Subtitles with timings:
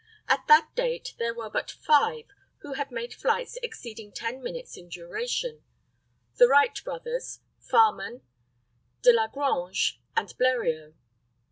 [0.27, 2.25] At that date there were but five
[2.61, 5.63] who had made flights exceeding ten minutes in duration
[6.37, 8.23] the Wright brothers, Farman,
[9.03, 10.95] Delagrange, and Bleriot.